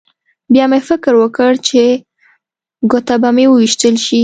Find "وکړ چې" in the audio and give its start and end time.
1.17-1.81